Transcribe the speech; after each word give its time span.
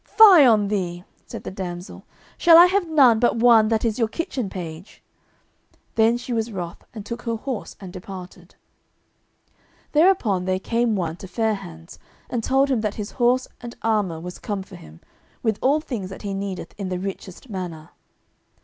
"Fie 0.03 0.47
on 0.47 0.69
thee," 0.69 1.03
said 1.27 1.43
the 1.43 1.51
damsel, 1.51 2.05
"shall 2.35 2.57
I 2.57 2.65
have 2.65 2.87
none 2.89 3.19
but 3.19 3.35
one 3.35 3.67
that 3.67 3.85
is 3.85 3.99
your 3.99 4.07
kitchen 4.07 4.49
page?" 4.49 5.03
Then 5.93 6.13
was 6.13 6.21
she 6.21 6.33
wroth, 6.51 6.83
and 6.91 7.05
took 7.05 7.21
her 7.21 7.35
horse 7.35 7.75
and 7.79 7.93
departed. 7.93 8.55
Thereupon 9.91 10.45
there 10.45 10.57
came 10.59 10.95
one 10.95 11.17
to 11.17 11.27
Fair 11.27 11.53
hands, 11.53 11.99
and 12.31 12.43
told 12.43 12.71
him 12.71 12.81
that 12.81 12.95
his 12.95 13.11
horse 13.11 13.47
and 13.61 13.75
armour 13.83 14.19
was 14.19 14.39
come 14.39 14.63
for 14.63 14.75
him, 14.75 15.01
with 15.43 15.59
all 15.61 15.79
things 15.79 16.09
that 16.09 16.23
he 16.23 16.33
needed 16.33 16.73
in 16.79 16.89
the 16.89 16.97
richest 16.97 17.47
manner. 17.51 17.91